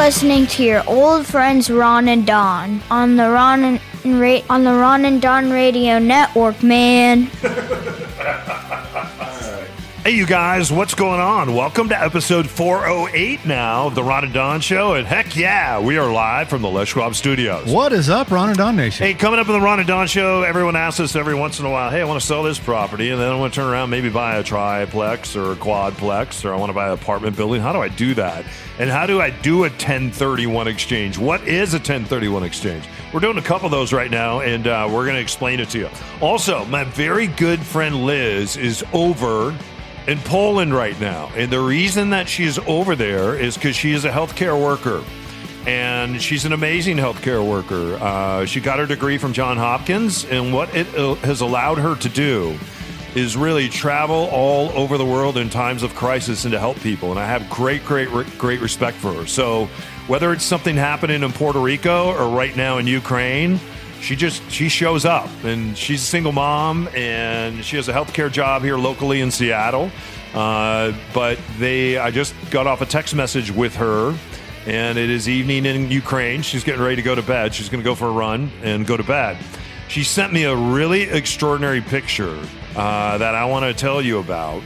[0.00, 4.72] listening to your old friends Ron and Don on the Ron and Ra- on the
[4.72, 7.30] Ron and Don Radio Network, man.
[10.02, 11.54] Hey, you guys, what's going on?
[11.54, 14.94] Welcome to episode 408 now of the Ron and Don Show.
[14.94, 17.70] And heck yeah, we are live from the Les Schwab Studios.
[17.70, 19.06] What is up, Ron and Don Nation?
[19.06, 21.66] Hey, coming up in the Ron and Don Show, everyone asks us every once in
[21.66, 23.70] a while, hey, I want to sell this property, and then I want to turn
[23.70, 27.36] around, maybe buy a triplex or a quadplex, or I want to buy an apartment
[27.36, 27.60] building.
[27.60, 28.46] How do I do that?
[28.78, 31.18] And how do I do a 1031 exchange?
[31.18, 32.86] What is a 1031 exchange?
[33.12, 35.68] We're doing a couple of those right now, and uh, we're going to explain it
[35.70, 35.90] to you.
[36.22, 39.54] Also, my very good friend Liz is over
[40.10, 41.30] in Poland right now.
[41.36, 45.04] And the reason that she's over there is because she is a healthcare worker.
[45.68, 47.94] And she's an amazing healthcare worker.
[48.02, 51.94] Uh, she got her degree from John Hopkins, and what it uh, has allowed her
[51.94, 52.58] to do
[53.14, 57.10] is really travel all over the world in times of crisis and to help people.
[57.10, 59.26] And I have great, great, great respect for her.
[59.26, 59.66] So
[60.08, 63.60] whether it's something happening in Puerto Rico or right now in Ukraine,
[64.00, 68.30] she just she shows up and she's a single mom and she has a healthcare
[68.30, 69.90] job here locally in Seattle.
[70.34, 74.16] Uh, but they, I just got off a text message with her,
[74.64, 76.42] and it is evening in Ukraine.
[76.42, 77.52] She's getting ready to go to bed.
[77.52, 79.36] She's going to go for a run and go to bed.
[79.88, 82.38] She sent me a really extraordinary picture
[82.76, 84.62] uh, that I want to tell you about.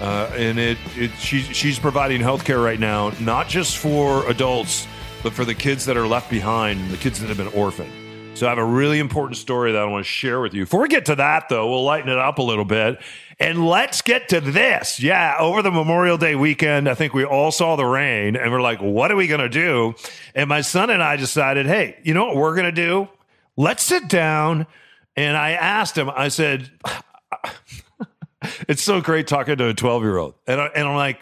[0.00, 4.86] Uh, and it, it she, she's providing healthcare right now, not just for adults,
[5.22, 8.05] but for the kids that are left behind, the kids that have been orphaned.
[8.36, 10.64] So I have a really important story that I want to share with you.
[10.64, 13.00] Before we get to that, though, we'll lighten it up a little bit.
[13.40, 15.00] And let's get to this.
[15.00, 18.60] Yeah, over the Memorial Day weekend, I think we all saw the rain and we're
[18.60, 19.94] like, what are we going to do?
[20.34, 23.08] And my son and I decided, hey, you know what we're going to do?
[23.56, 24.66] Let's sit down.
[25.16, 26.70] And I asked him, I said,
[28.68, 30.34] it's so great talking to a 12 year old.
[30.46, 31.20] And, I, and I'm like,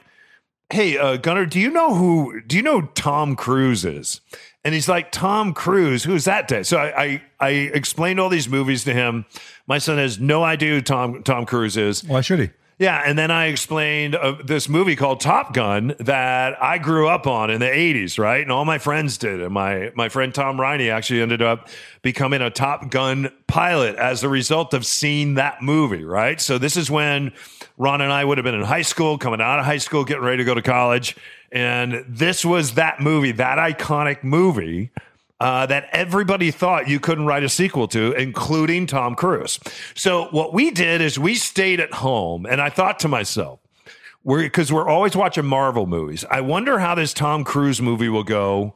[0.69, 4.21] hey, uh, Gunnar, do you know who, do you know Tom Cruise is?
[4.65, 6.63] And he's like, Tom Cruise, who's that day?
[6.63, 9.27] So I, I, I explained all these movies to him.
[9.67, 12.03] My son has no idea who Tom, Tom Cruise is.
[12.03, 12.51] Why should he?
[12.77, 17.27] Yeah, and then I explained uh, this movie called Top Gun that I grew up
[17.27, 18.43] on in the '80s, right?
[18.43, 19.41] And all my friends did.
[19.41, 21.69] And my my friend Tom Riney actually ended up
[22.03, 26.41] becoming a Top Gun pilot as a result of seeing that movie, right?
[26.41, 27.33] So this is when
[27.79, 30.25] Ron and I would have been in high school, coming out of high school, getting
[30.25, 31.17] ready to go to college,
[31.53, 34.91] and this was that movie, that iconic movie
[35.45, 39.61] uh, that everybody thought you couldn't write a sequel to, including Tom Cruise.
[39.95, 43.61] So what we did is we stayed at home, and I thought to myself,
[44.23, 46.25] we're because we're always watching Marvel movies.
[46.31, 48.75] I wonder how this Tom Cruise movie will go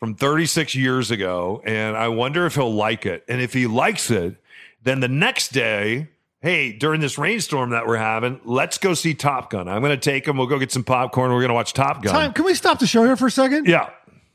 [0.00, 3.24] from 36 years ago, and I wonder if he'll like it.
[3.28, 4.34] And if he likes it,
[4.82, 6.08] then the next day.
[6.42, 9.68] Hey, during this rainstorm that we're having, let's go see Top Gun.
[9.68, 10.38] I'm going to take him.
[10.38, 11.30] We'll go get some popcorn.
[11.30, 12.14] We're going to watch Top Gun.
[12.14, 12.32] Time.
[12.32, 13.66] Can we stop the show here for a second?
[13.66, 13.90] Yeah.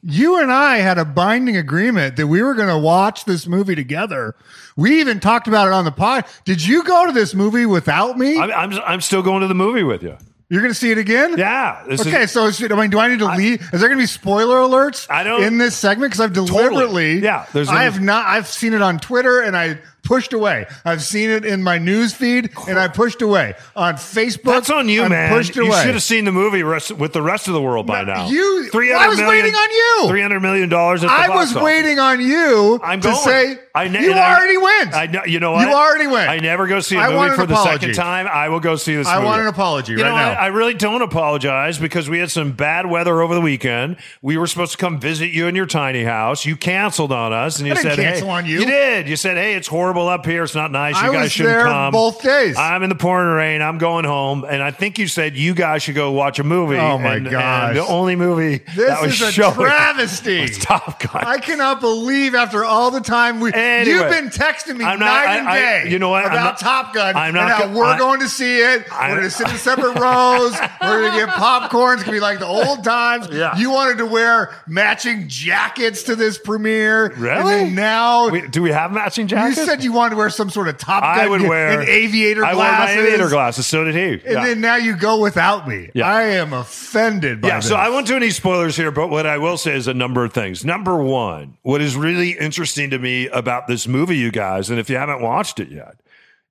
[0.07, 3.73] You and I had a binding agreement that we were going to watch this movie
[3.73, 4.35] together.
[4.77, 6.25] We even talked about it on the pod.
[6.43, 8.37] Did you go to this movie without me?
[8.37, 10.15] I'm, I'm, I'm still going to the movie with you.
[10.47, 11.39] You're going to see it again?
[11.39, 11.83] Yeah.
[11.89, 13.61] this is- Okay, so I mean, do I need to leave?
[13.73, 15.07] Is there going to be spoiler alerts?
[15.09, 16.75] I don't- in this segment because I've deliberately.
[16.85, 17.19] Totally.
[17.21, 18.27] Yeah, there's I have not.
[18.27, 20.65] I've seen it on Twitter and I pushed away.
[20.85, 24.43] I've seen it in my news feed and I pushed away on Facebook.
[24.45, 25.33] That's on you, I'm man.
[25.33, 25.67] Pushed away.
[25.67, 28.27] you should have seen the movie rest, with the rest of the world by now.
[28.29, 30.07] you- 300 I was million- waiting on you.
[30.09, 31.03] Three hundred million dollars.
[31.03, 31.63] I was office.
[31.63, 34.93] waiting on you I'm to say I ne- you already went.
[34.93, 35.23] I know.
[35.25, 35.67] You know what?
[35.67, 36.29] You already went.
[36.29, 37.71] I never go see a I movie for the apology.
[37.93, 38.27] second time.
[38.31, 39.07] I will go see this.
[39.07, 39.25] I movie.
[39.25, 40.31] want an apology You right know, now.
[40.31, 43.97] I, I really don't apologize because we had some bad weather over the weekend.
[44.21, 46.45] We were supposed to come visit you in your tiny house.
[46.45, 48.59] You canceled on us, and you I said, "Hey, on you.
[48.59, 49.09] You did.
[49.09, 50.43] You said, "Hey, it's horrible up here.
[50.43, 50.95] It's not nice.
[51.01, 52.57] You I guys was shouldn't there come." both days.
[52.57, 53.61] I'm in the pouring rain.
[53.61, 56.77] I'm going home, and I think you said you guys should go watch a movie.
[56.77, 57.69] Oh, my and, gosh.
[57.69, 60.41] And the only movie This that was is a showing travesty.
[60.41, 61.23] was Top Gun.
[61.25, 65.25] I cannot believe after all the time we Anyway, you've been texting me I'm not-
[65.25, 65.89] night and I- day.
[65.89, 66.25] you know what?
[66.25, 68.59] I'm about not- Top Gun I'm not and how go- we're I- going to see
[68.59, 68.85] it.
[68.91, 70.55] I- we're going to sit in separate rows.
[70.81, 71.95] We're going to get popcorn.
[71.95, 73.27] It's going to be like the old times.
[73.31, 73.55] Yeah.
[73.57, 77.13] You wanted to wear matching jackets to this premiere.
[77.17, 77.37] Really?
[77.39, 79.65] And then now We- do we have matching you jackets?
[79.65, 82.43] said you wanted to wear some sort of top gun, I would wear an aviator
[82.43, 82.95] I glasses.
[82.95, 83.65] wore my aviator glasses.
[83.67, 84.13] So did he.
[84.27, 84.45] And Yeah.
[84.45, 85.89] then now you go without me.
[85.93, 86.07] Yeah.
[86.07, 87.67] I am offended by Yeah, this.
[87.69, 90.25] so I won't do any spoilers here, but what I will say is a number
[90.25, 90.65] of things.
[90.65, 94.89] Number one, what is really interesting to me about this movie, you guys, and if
[94.89, 95.95] you haven't watched it yet,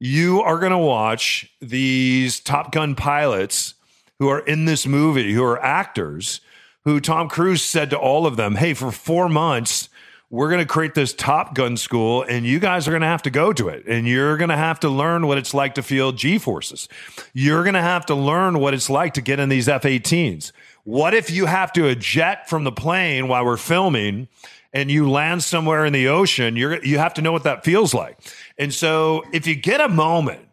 [0.01, 3.75] you are going to watch these Top Gun pilots
[4.19, 6.41] who are in this movie, who are actors,
[6.85, 9.89] who Tom Cruise said to all of them, Hey, for four months,
[10.35, 13.23] we're going to create this Top Gun school, and you guys are going to have
[13.23, 13.87] to go to it.
[13.87, 16.89] And you're going to have to learn what it's like to feel G forces.
[17.33, 20.51] You're going to have to learn what it's like to get in these F 18s.
[20.83, 24.29] What if you have to eject from the plane while we're filming?
[24.73, 27.95] and you land somewhere in the ocean, you're you have to know what that feels
[27.95, 28.19] like.
[28.59, 30.49] And so if you get a moment,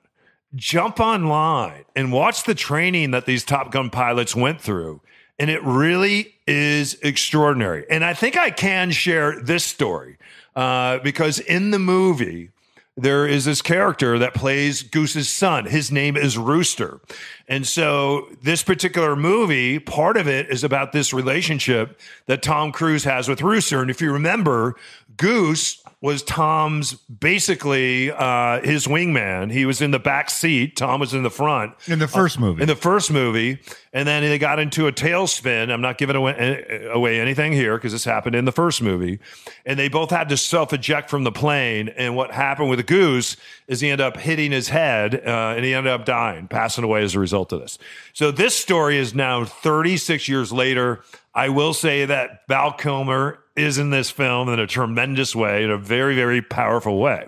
[0.54, 5.02] jump online and watch the training that these Top Gun pilots went through.
[5.42, 7.84] And it really is extraordinary.
[7.90, 10.18] And I think I can share this story
[10.56, 12.52] uh, because in the movie,
[12.96, 15.66] there is this character that plays Goose's son.
[15.66, 17.02] His name is Rooster.
[17.48, 23.06] And so, this particular movie, part of it is about this relationship that Tom Cruise
[23.06, 23.82] has with Rooster.
[23.82, 24.76] And if you remember,
[25.18, 29.52] Goose was Tom's basically uh, his wingman.
[29.52, 32.64] He was in the back seat, Tom was in the front in the first movie.
[32.64, 33.60] in the first movie,
[33.94, 35.72] and then they got into a tailspin.
[35.72, 39.20] I'm not giving away, away anything here because this happened in the first movie,
[39.64, 41.90] and they both had to self eject from the plane.
[41.90, 43.38] And what happened with the goose
[43.68, 47.04] is he ended up hitting his head, uh, and he ended up dying, passing away
[47.04, 47.78] as a result of this.
[48.14, 51.04] So this story is now 36 years later.
[51.34, 55.70] I will say that Val Kilmer is in this film in a tremendous way, in
[55.70, 57.28] a very, very powerful way.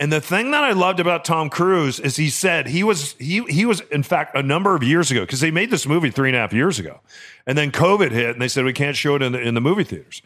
[0.00, 3.44] And the thing that I loved about Tom Cruise is he said he was he
[3.44, 6.28] he was in fact a number of years ago because they made this movie three
[6.28, 6.98] and a half years ago,
[7.46, 9.60] and then COVID hit and they said we can't show it in the, in the
[9.60, 10.20] movie theaters.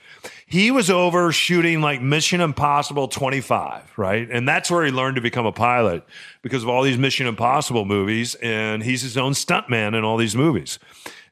[0.47, 4.29] He was over shooting like Mission Impossible 25, right?
[4.31, 6.05] And that's where he learned to become a pilot
[6.41, 10.37] because of all these Mission Impossible movies, and he's his own stuntman in all these
[10.37, 10.79] movies.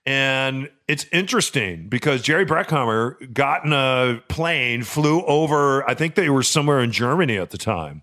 [0.06, 6.28] And it's interesting because Jerry Bruckheimer got in a plane, flew over, I think they
[6.28, 8.02] were somewhere in Germany at the time.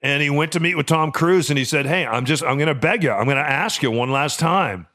[0.00, 2.56] And he went to meet with Tom Cruise and he said, Hey, I'm just, I'm
[2.56, 4.86] going to beg you, I'm going to ask you one last time.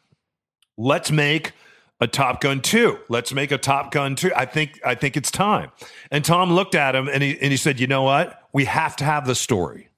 [0.78, 1.54] Let's make
[2.02, 2.98] a Top Gun 2.
[3.10, 4.32] Let's make a Top Gun 2.
[4.36, 5.72] I think, I think it's time.
[6.10, 8.44] And Tom looked at him and he, and he said, You know what?
[8.54, 9.90] We have to have the story.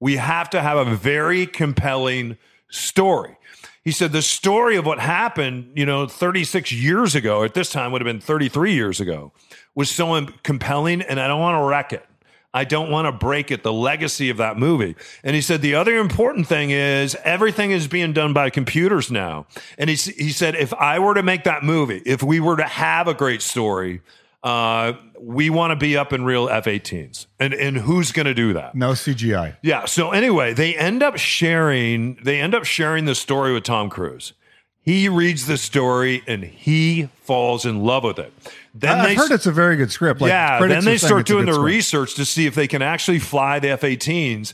[0.00, 2.36] We have to have a very compelling
[2.68, 3.36] story.
[3.84, 7.92] He said the story of what happened, you know, 36 years ago, at this time
[7.92, 9.32] would have been 33 years ago,
[9.74, 12.06] was so compelling, and I don't want to wreck it.
[12.54, 14.94] I don't want to break it, the legacy of that movie.
[15.24, 19.46] And he said the other important thing is everything is being done by computers now.
[19.76, 22.64] And he, he said, if I were to make that movie, if we were to
[22.64, 24.02] have a great story,
[24.44, 27.26] uh, we want to be up in real F 18s.
[27.40, 28.74] And, and who's going to do that?
[28.74, 29.56] no CGI.
[29.62, 29.86] Yeah.
[29.86, 32.16] So anyway, they end up sharing.
[32.22, 34.34] They end up sharing the story with Tom Cruise.
[34.82, 38.34] He reads the story and he falls in love with it.
[38.74, 40.20] Then I've they heard it's a very good script.
[40.20, 40.64] Like, yeah.
[40.66, 41.66] Then they start doing the script.
[41.66, 44.52] research to see if they can actually fly the F-18s.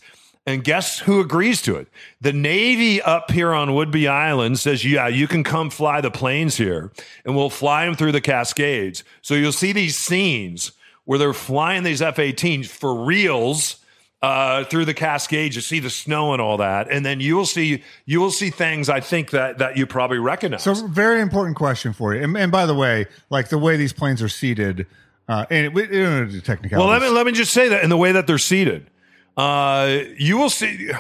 [0.51, 1.89] And guess who agrees to it?
[2.21, 6.57] The Navy up here on Whidbey Island says, "Yeah, you can come fly the planes
[6.57, 6.91] here,
[7.25, 10.73] and we'll fly them through the Cascades." So you'll see these scenes
[11.05, 13.77] where they're flying these F-18s for reals
[14.23, 15.57] uh, through the Cascades.
[15.57, 18.51] You see the snow and all that, and then you will see you will see
[18.51, 20.63] things I think that that you probably recognize.
[20.63, 22.23] So, very important question for you.
[22.23, 24.87] And, and by the way, like the way these planes are seated,
[25.29, 26.73] uh, and it, don't the technicalities.
[26.73, 28.91] Well, let me let me just say that in the way that they're seated,
[29.41, 30.91] uh, you will see.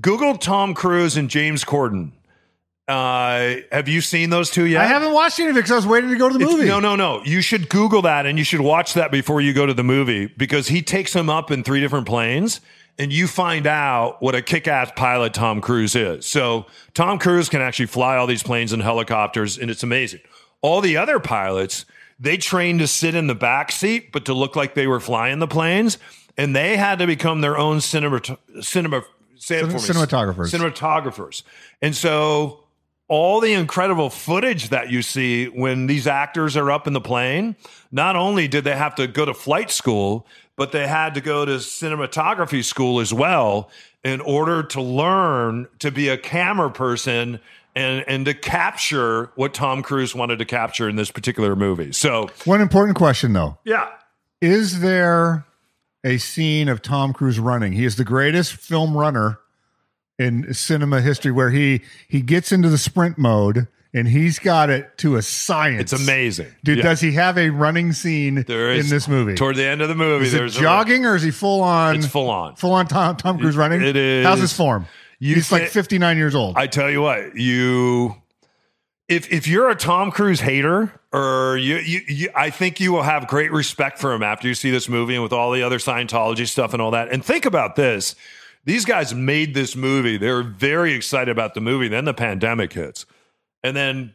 [0.00, 2.12] Google Tom Cruise and James Corden.
[2.88, 4.82] Uh, have you seen those two yet?
[4.82, 6.56] I haven't watched any of it because I was waiting to go to the It's-
[6.56, 6.68] movie.
[6.68, 7.22] No, no, no.
[7.24, 10.26] You should Google that and you should watch that before you go to the movie
[10.26, 12.60] because he takes him up in three different planes
[12.98, 16.26] and you find out what a kick ass pilot Tom Cruise is.
[16.26, 20.20] So, Tom Cruise can actually fly all these planes and helicopters and it's amazing.
[20.62, 21.86] All the other pilots,
[22.20, 25.40] they trained to sit in the back seat, but to look like they were flying
[25.40, 25.98] the planes.
[26.38, 28.20] And they had to become their own cinema,
[28.60, 29.02] cinema,
[29.38, 30.52] Cin- cinematographers.
[30.54, 31.42] Cinematographers.
[31.82, 32.60] And so
[33.08, 37.54] all the incredible footage that you see when these actors are up in the plane,
[37.92, 40.26] not only did they have to go to flight school,
[40.56, 43.70] but they had to go to cinematography school as well
[44.04, 47.38] in order to learn to be a camera person
[47.74, 51.92] and, and to capture what Tom Cruise wanted to capture in this particular movie.
[51.92, 53.58] So, One important question, though.
[53.64, 53.88] yeah.
[54.40, 55.44] Is there
[56.06, 57.72] a scene of Tom Cruise running?
[57.72, 59.38] He is the greatest film runner
[60.18, 64.96] in cinema history where he he gets into the sprint mode and he's got it
[64.98, 65.92] to a science.
[65.92, 66.48] It's amazing.
[66.64, 66.84] Dude, Yeah.
[66.84, 69.34] does he have a running scene is in this movie?
[69.34, 71.62] Toward the end of the movie, is it there's a- jogging or is he full
[71.62, 71.96] on?
[71.96, 72.56] It's full on.
[72.56, 73.82] Full on Tom, Tom Cruise running?
[73.82, 74.26] it is.
[74.26, 74.86] How's his form?
[75.18, 76.56] You He's like 59 years old.
[76.58, 78.14] I tell you what, you
[79.08, 83.02] if if you're a Tom Cruise hater, or you, you, you I think you will
[83.02, 85.78] have great respect for him after you see this movie and with all the other
[85.78, 87.12] Scientology stuff and all that.
[87.12, 88.16] And think about this.
[88.64, 90.16] These guys made this movie.
[90.16, 91.86] They're very excited about the movie.
[91.86, 93.06] Then the pandemic hits.
[93.62, 94.14] And then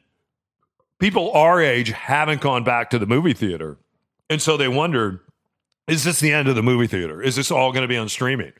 [1.00, 3.78] people our age haven't gone back to the movie theater.
[4.30, 5.22] And so they wondered,
[5.88, 7.22] is this the end of the movie theater?
[7.22, 8.52] Is this all going to be on streaming?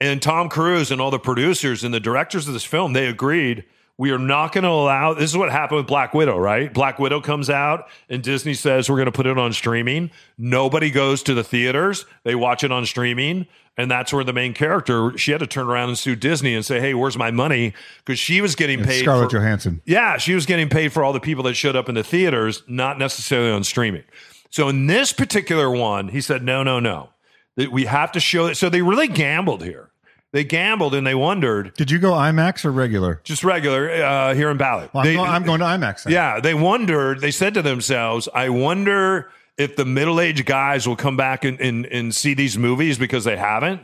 [0.00, 3.64] And Tom Cruise and all the producers and the directors of this film, they agreed
[4.02, 6.74] we are not going to allow this is what happened with Black Widow, right?
[6.74, 10.10] Black Widow comes out and Disney says we're going to put it on streaming.
[10.36, 12.04] Nobody goes to the theaters.
[12.24, 13.46] They watch it on streaming.
[13.76, 16.66] And that's where the main character, she had to turn around and sue Disney and
[16.66, 17.74] say, Hey, where's my money?
[18.04, 19.02] Because she was getting paid.
[19.02, 19.80] Scarlett for- Johansson.
[19.86, 22.64] yeah, she was getting paid for all the people that showed up in the theaters,
[22.66, 24.02] not necessarily on streaming.
[24.50, 27.10] So in this particular one, he said, no, no, no.
[27.54, 28.56] That we have to show it.
[28.56, 29.91] So they really gambled here.
[30.32, 33.20] They gambled and they wondered, Did you go IMAX or regular?
[33.22, 34.88] just regular uh, here in Ballard.
[34.92, 36.04] Well, I'm, They- going, I'm going to IMAX.
[36.04, 36.12] then.
[36.14, 40.96] yeah, they wondered, they said to themselves, I wonder if the middle aged guys will
[40.96, 43.82] come back and, and, and see these movies because they haven't.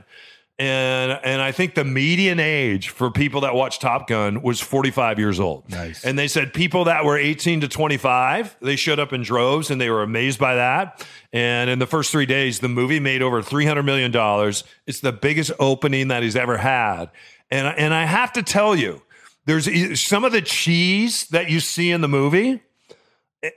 [0.61, 5.19] And and I think the median age for people that watch Top Gun was 45
[5.19, 5.71] years old.
[5.71, 6.05] Nice.
[6.05, 9.81] And they said people that were 18 to 25, they showed up in droves and
[9.81, 11.07] they were amazed by that.
[11.33, 14.12] And in the first three days, the movie made over $300 million.
[14.87, 17.11] It's the biggest opening that he's ever had.
[17.50, 19.03] And, and I have to tell you,
[19.47, 22.62] there's some of the cheese that you see in the movie.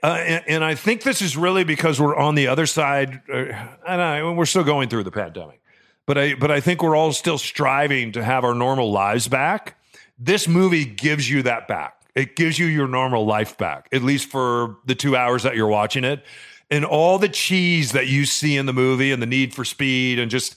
[0.04, 3.22] Uh, and, and I think this is really because we're on the other side.
[3.32, 3.46] Uh,
[3.86, 5.61] I know, we're still going through the pandemic,
[6.06, 9.78] but I but I think we're all still striving to have our normal lives back.
[10.18, 11.96] This movie gives you that back.
[12.16, 15.68] It gives you your normal life back, at least for the two hours that you're
[15.68, 16.24] watching it.
[16.70, 20.20] And all the cheese that you see in the movie and the need for speed
[20.20, 20.56] and just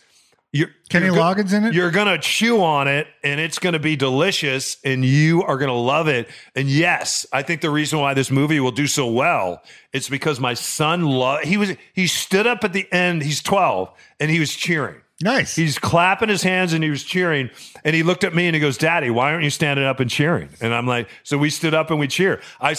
[0.52, 1.74] you're, Kenny you're go- Loggins in it?
[1.74, 6.06] You're gonna chew on it, and it's gonna be delicious, and you are gonna love
[6.06, 6.28] it.
[6.54, 10.38] And yes, I think the reason why this movie will do so well, it's because
[10.38, 11.46] my son loved.
[11.46, 13.24] He was he stood up at the end.
[13.24, 15.00] He's 12, and he was cheering.
[15.24, 15.56] Nice.
[15.56, 17.48] He's clapping his hands and he was cheering.
[17.82, 20.10] And he looked at me and he goes, Daddy, why aren't you standing up and
[20.10, 20.50] cheering?
[20.60, 22.42] And I'm like, So we stood up and we cheer.
[22.60, 22.74] I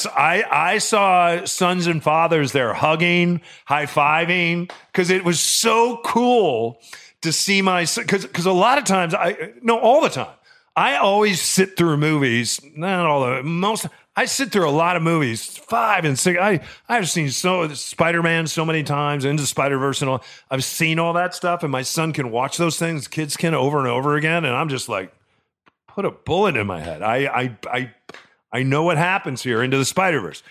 [0.77, 6.79] saw sons and fathers there hugging, high fiving, because it was so cool
[7.21, 7.87] to see my.
[7.95, 10.35] Because a lot of times, I no, all the time,
[10.75, 13.87] I always sit through movies, not all the most.
[14.15, 16.39] I sit through a lot of movies, five and six.
[16.39, 20.23] I I've seen so Spider Man so many times, into Spider Verse and all.
[20.49, 23.79] I've seen all that stuff, and my son can watch those things, kids can over
[23.79, 25.13] and over again, and I'm just like,
[25.87, 27.01] put a bullet in my head.
[27.01, 27.93] I I I
[28.51, 30.43] I know what happens here into the Spider Verse.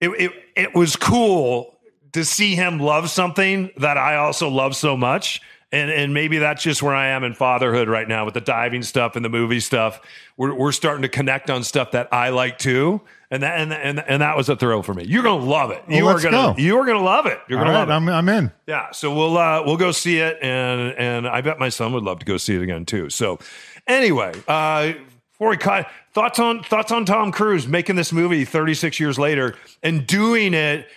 [0.00, 1.76] It, it it was cool
[2.12, 5.40] to see him love something that I also love so much.
[5.72, 8.82] And, and maybe that's just where I am in fatherhood right now with the diving
[8.82, 10.00] stuff and the movie stuff.
[10.36, 13.00] We're, we're starting to connect on stuff that I like too.
[13.30, 15.04] And that, and, and, and that was a thrill for me.
[15.04, 15.84] You're going to love it.
[15.86, 16.54] Well, you are going to, go.
[16.58, 17.38] you are to love it.
[17.48, 17.92] You're going to right, love it.
[17.92, 18.50] I'm, I'm in.
[18.66, 22.02] Yeah, so we'll uh, we'll go see it, and and I bet my son would
[22.02, 23.08] love to go see it again too.
[23.08, 23.38] So,
[23.86, 24.94] anyway, uh,
[25.30, 29.54] before we cut, thoughts on thoughts on Tom Cruise making this movie 36 years later
[29.82, 30.88] and doing it.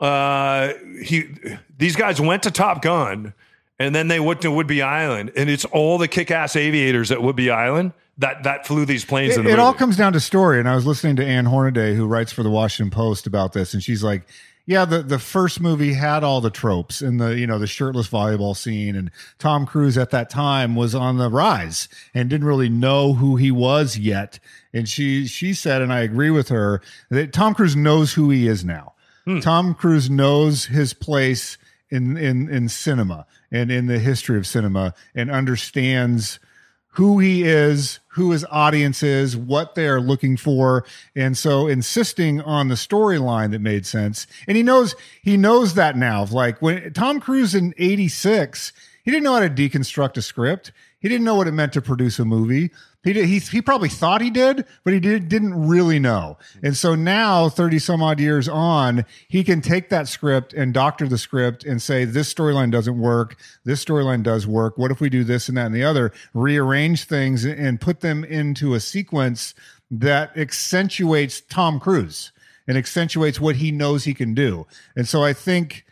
[0.00, 0.72] Uh,
[1.02, 1.28] he
[1.78, 3.34] these guys went to Top Gun,
[3.82, 7.52] and then they went to Whidbey Island, and it's all the kick-ass aviators at Whidbey
[7.52, 9.34] Island that that flew these planes.
[9.36, 10.58] in It, the it all comes down to story.
[10.60, 13.74] And I was listening to Ann Hornaday, who writes for the Washington Post about this,
[13.74, 14.22] and she's like,
[14.66, 18.08] "Yeah, the the first movie had all the tropes and the you know the shirtless
[18.08, 22.68] volleyball scene, and Tom Cruise at that time was on the rise and didn't really
[22.68, 24.38] know who he was yet."
[24.72, 28.46] And she she said, and I agree with her that Tom Cruise knows who he
[28.46, 28.94] is now.
[29.24, 29.40] Hmm.
[29.40, 31.58] Tom Cruise knows his place
[31.90, 36.40] in in in cinema and in the history of cinema, and understands
[36.94, 40.84] who he is, who his audience is, what they're looking for,
[41.16, 44.26] and so insisting on the storyline that made sense.
[44.46, 46.24] And he knows he knows that now.
[46.24, 50.72] Like when Tom Cruise in '86, he didn't know how to deconstruct a script.
[51.00, 52.70] He didn't know what it meant to produce a movie.
[53.02, 56.38] He did, he he probably thought he did, but he did didn't really know.
[56.62, 61.08] And so now, thirty some odd years on, he can take that script and doctor
[61.08, 64.78] the script and say this storyline doesn't work, this storyline does work.
[64.78, 66.12] What if we do this and that and the other?
[66.32, 69.54] Rearrange things and put them into a sequence
[69.90, 72.30] that accentuates Tom Cruise
[72.68, 74.66] and accentuates what he knows he can do.
[74.94, 75.84] And so I think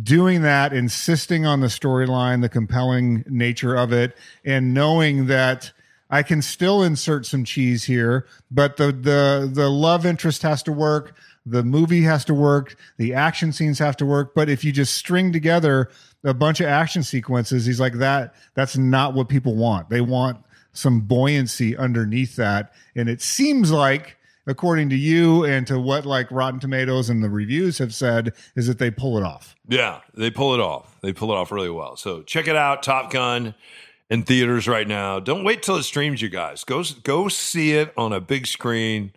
[0.00, 5.72] doing that, insisting on the storyline, the compelling nature of it, and knowing that
[6.10, 10.72] I can still insert some cheese here, but the the the love interest has to
[10.72, 14.34] work, the movie has to work, the action scenes have to work.
[14.34, 15.90] But if you just string together
[16.22, 18.34] a bunch of action sequences, he's like that.
[18.54, 19.88] That's not what people want.
[19.88, 20.38] They want
[20.74, 26.30] some buoyancy underneath that, and it seems like according to you and to what like
[26.30, 29.54] Rotten Tomatoes and the reviews have said, is that they pull it off.
[29.68, 30.98] Yeah, they pull it off.
[31.02, 31.96] They pull it off really well.
[31.96, 33.54] So check it out, Top Gun
[34.10, 35.20] in theaters right now.
[35.20, 36.64] Don't wait till it streams, you guys.
[36.64, 39.12] Go go see it on a big screen.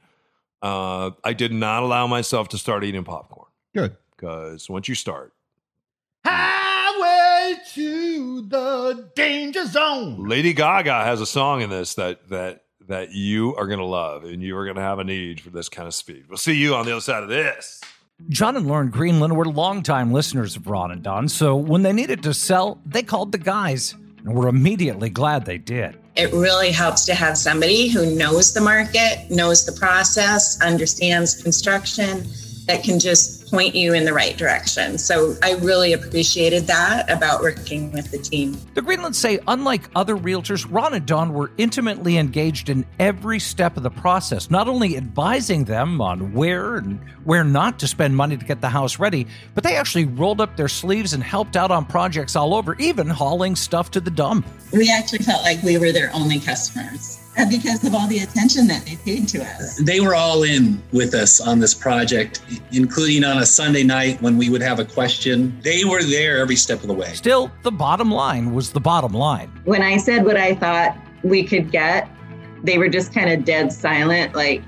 [0.62, 3.96] Uh, I did not allow myself to start eating popcorn Good.
[4.16, 5.34] because once you start,
[6.26, 10.28] Highway to the danger zone.
[10.28, 14.24] Lady Gaga has a song in this that that that you are going to love,
[14.24, 16.26] and you are going to have a need for this kind of speed.
[16.28, 17.82] We'll see you on the other side of this.
[18.30, 22.24] John and Lauren Greenland were longtime listeners of Ron and Don, so when they needed
[22.24, 25.98] to sell, they called the guys and were immediately glad they did.
[26.16, 32.26] It really helps to have somebody who knows the market, knows the process, understands construction,
[32.68, 34.98] that can just point you in the right direction.
[34.98, 38.58] So I really appreciated that about working with the team.
[38.74, 43.78] The Greenlands say, unlike other realtors, Ron and Don were intimately engaged in every step
[43.78, 48.38] of the process, not only advising them on where and where not to spend money
[48.38, 51.72] to get the house ready, but they actually rolled up their sleeves and helped out
[51.72, 54.46] on projects all over, even hauling stuff to the dump.
[54.72, 58.66] We actually felt like we were their only customers Uh, because of all the attention
[58.66, 59.78] that they paid to us.
[59.78, 64.38] They were all in with us on this project, including on a Sunday night when
[64.38, 65.60] we would have a question.
[65.62, 67.14] They were there every step of the way.
[67.14, 69.52] Still, the bottom line was the bottom line.
[69.66, 72.08] When I said what I thought we could get,
[72.64, 74.64] they were just kind of dead silent, like,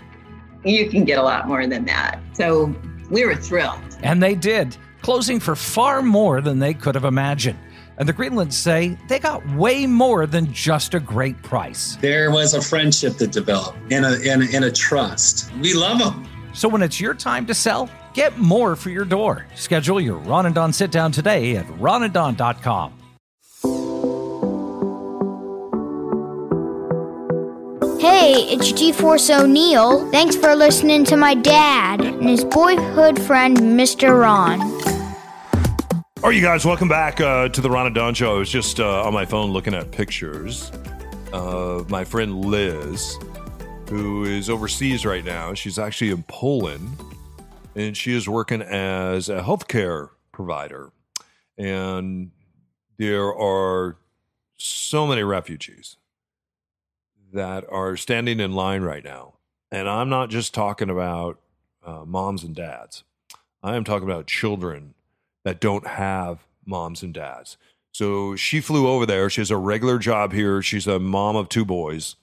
[0.65, 2.19] you can get a lot more than that.
[2.33, 2.75] So
[3.09, 3.79] we were thrilled.
[4.03, 7.57] And they did, closing for far more than they could have imagined.
[7.97, 11.97] And the Greenlands say they got way more than just a great price.
[12.01, 15.51] There was a friendship that developed and a, and a, and a trust.
[15.61, 16.27] We love them.
[16.53, 19.45] So when it's your time to sell, get more for your door.
[19.55, 22.93] Schedule your Ron and Don sit down today at ronanddon.com.
[27.99, 30.09] Hey, it's G-Force O'Neill.
[30.11, 34.19] Thanks for listening to my dad and his boyhood friend, Mr.
[34.19, 34.59] Ron.
[36.27, 38.35] All right, you guys, welcome back uh, to the Ron Don Show.
[38.35, 40.73] I was just uh, on my phone looking at pictures
[41.31, 43.17] of my friend Liz,
[43.87, 45.53] who is overseas right now.
[45.53, 46.89] She's actually in Poland,
[47.75, 50.91] and she is working as a healthcare provider.
[51.57, 52.31] And
[52.97, 53.95] there are
[54.57, 55.95] so many refugees
[57.31, 59.35] that are standing in line right now.
[59.71, 61.39] And I'm not just talking about
[61.85, 63.05] uh, moms and dads,
[63.63, 64.93] I am talking about children
[65.47, 67.55] that don't have moms and dads.
[67.93, 69.29] So she flew over there.
[69.29, 70.61] She has a regular job here.
[70.61, 72.17] She's a mom of two boys.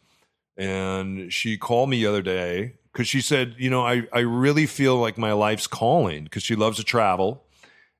[0.58, 4.66] And she called me the other day because she said, You know, I, I really
[4.66, 7.44] feel like my life's calling because she loves to travel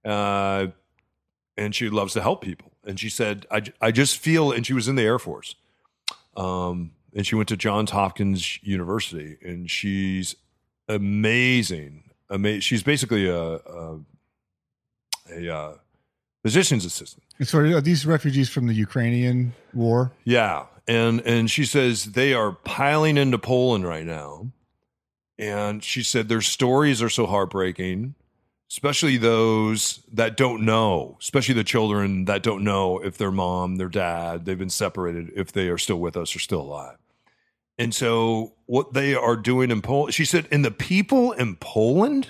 [0.05, 0.67] uh,
[1.57, 2.73] and she loves to help people.
[2.87, 5.55] And she said, I, I just feel, and she was in the Air Force.
[6.37, 10.37] Um, and she went to Johns Hopkins University and she's
[10.87, 12.11] amazing.
[12.31, 14.01] Ama- she's basically a, a
[15.31, 15.75] a uh,
[16.43, 17.25] physician's assistant.
[17.43, 20.13] So are these refugees from the Ukrainian war?
[20.25, 24.49] Yeah, and and she says they are piling into Poland right now,
[25.39, 28.15] and she said their stories are so heartbreaking,
[28.71, 33.89] especially those that don't know, especially the children that don't know if their mom, their
[33.89, 36.99] dad, they've been separated, if they are still with us or still alive.
[37.77, 42.29] And so what they are doing in Poland, she said, and the people in Poland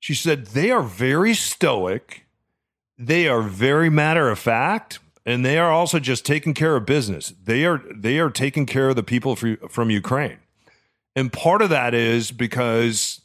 [0.00, 2.26] she said they are very stoic,
[2.96, 7.34] they are very matter of fact, and they are also just taking care of business.
[7.44, 10.38] They are they are taking care of the people from Ukraine.
[11.14, 13.20] And part of that is because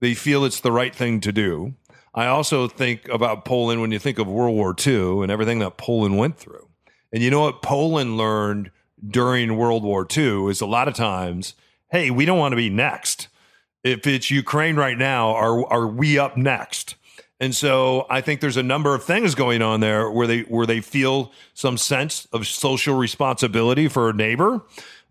[0.00, 1.74] they feel it's the right thing to do.
[2.14, 5.76] I also think about Poland when you think of World War II and everything that
[5.76, 6.68] Poland went through.
[7.12, 8.70] And you know what Poland learned
[9.06, 11.54] during World War II is a lot of times,
[11.90, 13.27] hey, we don't want to be next
[13.84, 16.96] if it's Ukraine right now, are are we up next?
[17.40, 20.66] And so I think there's a number of things going on there where they where
[20.66, 24.62] they feel some sense of social responsibility for a neighbor,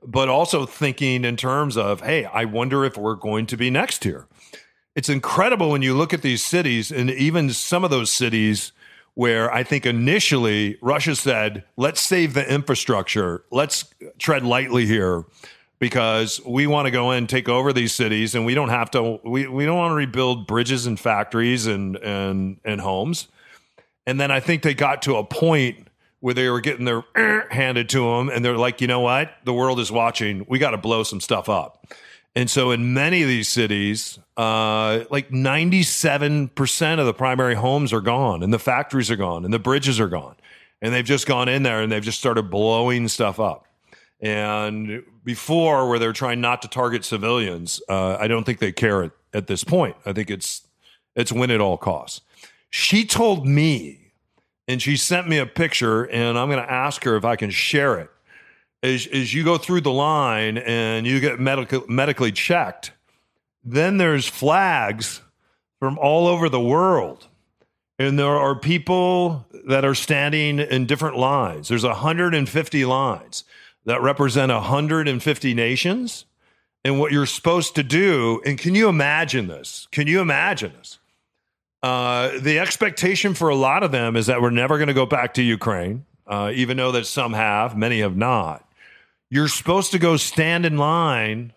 [0.05, 4.03] but also thinking in terms of, hey, I wonder if we're going to be next
[4.03, 4.27] here.
[4.95, 8.73] It's incredible when you look at these cities and even some of those cities
[9.13, 13.85] where I think initially Russia said, let's save the infrastructure, let's
[14.19, 15.23] tread lightly here
[15.79, 18.91] because we want to go in and take over these cities and we don't have
[18.91, 23.27] to we, we don't want to rebuild bridges and factories and and and homes
[24.05, 25.87] and then i think they got to a point
[26.19, 27.03] where they were getting their
[27.51, 29.31] handed to them, and they're like, you know what?
[29.45, 30.45] The world is watching.
[30.49, 31.87] We got to blow some stuff up.
[32.35, 38.01] And so, in many of these cities, uh, like 97% of the primary homes are
[38.01, 40.35] gone, and the factories are gone, and the bridges are gone.
[40.81, 43.65] And they've just gone in there and they've just started blowing stuff up.
[44.21, 49.03] And before, where they're trying not to target civilians, uh, I don't think they care
[49.03, 49.97] at, at this point.
[50.05, 50.65] I think it's
[51.17, 52.21] it's win at all costs.
[52.69, 54.13] She told me,
[54.69, 57.49] and she sent me a picture, and I'm going to ask her if I can
[57.49, 58.09] share it.
[58.81, 62.93] As, as you go through the line and you get medical, medically checked,
[63.65, 65.21] then there's flags
[65.79, 67.27] from all over the world.
[67.99, 71.67] And there are people that are standing in different lines.
[71.67, 73.43] There's 150 lines
[73.87, 76.25] that represent 150 nations.
[76.83, 79.87] And what you're supposed to do, and can you imagine this?
[79.91, 80.99] Can you imagine this?
[81.81, 85.05] Uh, the expectation for a lot of them is that we're never going to go
[85.05, 88.67] back to Ukraine, uh, even though that some have, many have not.
[89.29, 91.53] You're supposed to go stand in line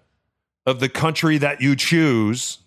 [0.67, 2.59] of the country that you choose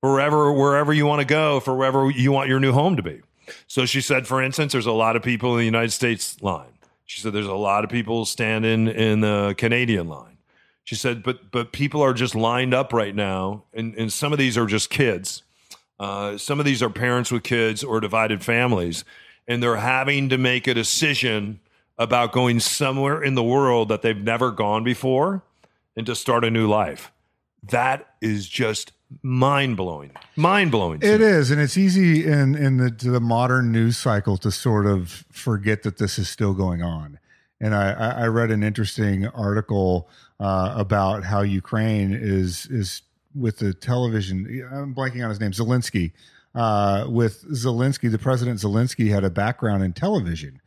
[0.00, 3.20] wherever wherever you want to go for wherever you want your new home to be.
[3.68, 6.71] So she said, for instance, there's a lot of people in the United States line.
[7.06, 10.38] She said there's a lot of people standing in the Canadian line.
[10.84, 14.38] She said, but but people are just lined up right now, and, and some of
[14.38, 15.42] these are just kids.
[16.00, 19.04] Uh, some of these are parents with kids or divided families,
[19.46, 21.60] and they're having to make a decision
[21.98, 25.42] about going somewhere in the world that they've never gone before
[25.96, 27.12] and to start a new life.
[27.64, 30.10] That is just mind blowing.
[30.36, 31.00] Mind blowing.
[31.02, 35.24] It is, and it's easy in in the the modern news cycle to sort of
[35.30, 37.18] forget that this is still going on.
[37.60, 40.08] And I, I I read an interesting article
[40.40, 43.02] uh, about how Ukraine is is
[43.34, 44.68] with the television.
[44.72, 46.12] I'm blanking on his name, Zelensky.
[46.54, 50.60] Uh, with Zelensky, the president Zelensky had a background in television,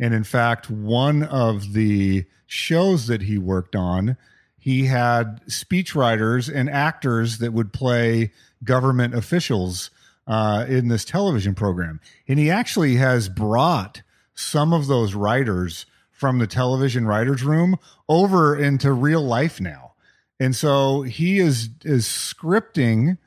[0.00, 4.16] and in fact, one of the shows that he worked on
[4.58, 8.32] he had speechwriters and actors that would play
[8.64, 9.90] government officials
[10.26, 12.00] uh, in this television program.
[12.26, 14.02] And he actually has brought
[14.34, 17.76] some of those writers from the television writers room
[18.08, 19.92] over into real life now.
[20.40, 23.18] And so he is is scripting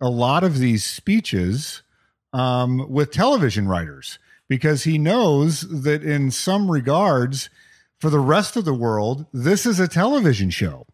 [0.00, 1.82] a lot of these speeches
[2.32, 4.18] um, with television writers
[4.48, 7.50] because he knows that in some regards
[7.98, 10.86] for the rest of the world, this is a television show.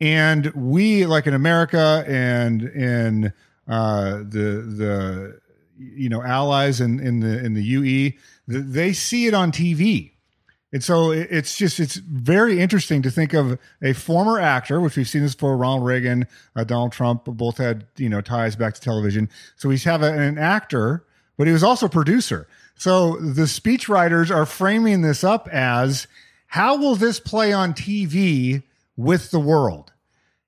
[0.00, 3.32] And we, like in America and in
[3.66, 5.40] uh, the the
[5.76, 8.12] you know allies in, in the in the UE,
[8.46, 10.12] they see it on TV.
[10.70, 15.08] And so it's just it's very interesting to think of a former actor, which we've
[15.08, 18.80] seen this for Ronald Reagan, uh, Donald Trump, both had you know ties back to
[18.80, 19.30] television.
[19.56, 21.06] So we have a, an actor,
[21.38, 22.46] but he was also a producer.
[22.78, 26.06] So the speechwriters are framing this up as
[26.46, 28.62] how will this play on TV
[28.96, 29.92] with the world?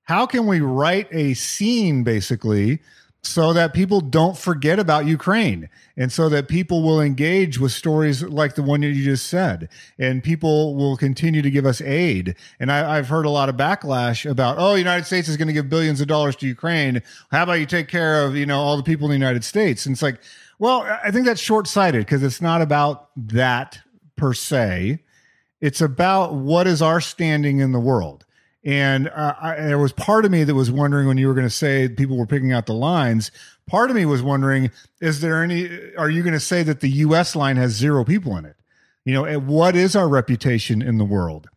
[0.03, 2.79] How can we write a scene basically
[3.23, 8.23] so that people don't forget about Ukraine and so that people will engage with stories
[8.23, 12.35] like the one that you just said and people will continue to give us aid.
[12.61, 15.53] And I, have heard a lot of backlash about, oh, United States is going to
[15.53, 17.03] give billions of dollars to Ukraine.
[17.29, 19.85] How about you take care of, you know, all the people in the United States?
[19.85, 20.19] And it's like,
[20.61, 23.79] well, I think that's short sighted because it's not about that
[24.15, 24.99] per se.
[25.59, 28.27] It's about what is our standing in the world.
[28.63, 31.47] And uh, I, there was part of me that was wondering when you were going
[31.47, 33.31] to say people were picking out the lines.
[33.65, 34.69] Part of me was wondering,
[34.99, 35.67] is there any?
[35.97, 37.35] Are you going to say that the U.S.
[37.35, 38.55] line has zero people in it?
[39.03, 41.49] You know, what is our reputation in the world?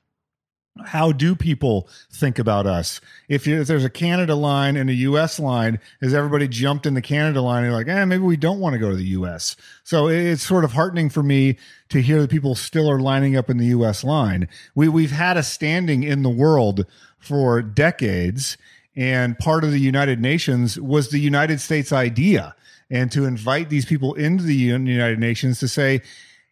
[0.83, 3.01] How do people think about us?
[3.29, 5.39] If, if there's a Canada line and a U.S.
[5.39, 8.73] line, has everybody jumped in the Canada line and like, eh, maybe we don't want
[8.73, 9.55] to go to the U.S.
[9.85, 11.59] So it's sort of heartening for me
[11.91, 14.03] to hear that people still are lining up in the U.S.
[14.03, 14.49] line.
[14.75, 16.87] We we've had a standing in the world
[17.19, 18.57] for decades,
[18.97, 22.57] and part of the United Nations was the United States idea,
[22.91, 26.03] and to invite these people into the United Nations to say,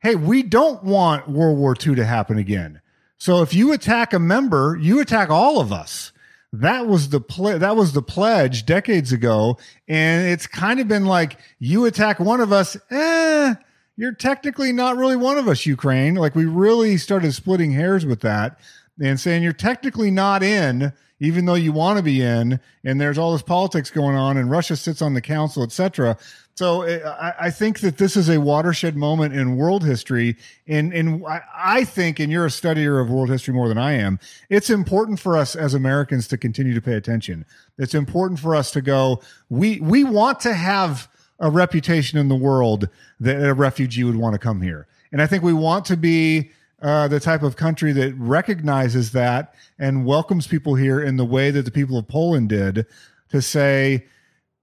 [0.01, 2.82] hey, we don't want World War II to happen again
[3.23, 6.11] so if you attack a member, you attack all of us.
[6.53, 11.07] That was the ple- that was the pledge decades ago, and it's kind of been
[11.07, 13.55] like you attack one of us, eh,
[13.97, 16.17] you're technically not really one of us, Ukraine.
[16.17, 18.59] Like we really started splitting hairs with that
[19.01, 23.19] and saying you're technically not in, even though you want to be in, and there's
[23.19, 26.19] all this politics going on, and Russia sits on the council, etc.
[26.55, 30.37] So I, I, think that this is a watershed moment in world history.
[30.67, 33.93] And, and I, I think, and you're a studier of world history more than I
[33.93, 37.47] am, it's important for us as Americans to continue to pay attention.
[37.79, 41.09] It's important for us to go, we, we want to have
[41.41, 42.89] a reputation in the world
[43.19, 44.87] that a refugee would want to come here.
[45.11, 46.51] And I think we want to be
[46.83, 51.51] uh, the type of country that recognizes that and welcomes people here in the way
[51.51, 52.87] that the people of Poland did
[53.31, 54.05] to say,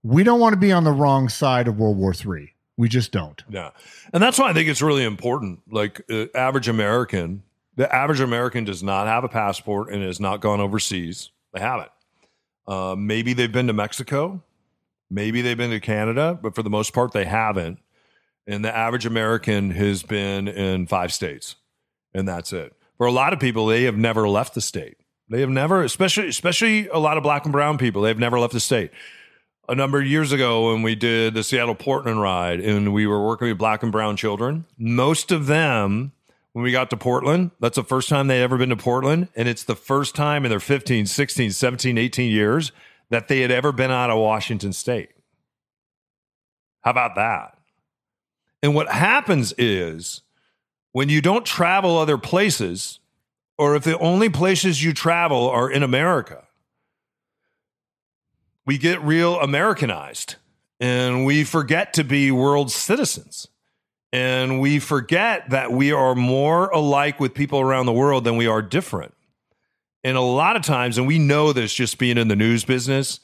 [0.04, 2.54] we don't want to be on the wrong side of World War III.
[2.78, 3.44] We just don't.
[3.50, 3.72] Yeah.
[4.14, 5.62] And that's why I think it's really important.
[5.70, 7.44] Like, uh, average American,
[7.76, 11.32] the average American does not have a passport and has not gone overseas.
[11.54, 11.92] They haven't.
[12.68, 14.42] Uh, maybe they've been to Mexico.
[15.10, 17.80] Maybe they've been to Canada, but for the most part, they haven't.
[18.48, 21.56] And the average American has been in five states,
[22.14, 22.74] and that's it.
[22.98, 24.98] For a lot of people, they have never left the state.
[25.30, 28.54] They have never, especially especially a lot of black and brown people, they've never left
[28.54, 28.92] the state.
[29.69, 33.23] A number of years ago, when we did the Seattle Portland ride, and we were
[33.23, 36.12] working with black and brown children, most of them,
[36.53, 39.47] when we got to Portland, that's the first time they'd ever been to Portland, and
[39.47, 42.71] it's the first time in their 15, 16, 17, 18 years
[43.12, 45.10] that they had ever been out of Washington State.
[46.82, 47.55] How about that?
[48.63, 50.21] And what happens is
[50.93, 52.99] when you don't travel other places,
[53.55, 56.47] or if the only places you travel are in America,
[58.69, 60.36] we get real Americanized
[60.79, 63.47] and we forget to be world citizens.
[64.13, 68.45] And we forget that we are more alike with people around the world than we
[68.45, 69.15] are different.
[70.03, 73.21] And a lot of times, and we know this just being in the news business,